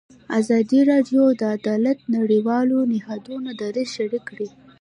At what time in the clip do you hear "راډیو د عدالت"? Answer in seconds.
0.91-1.97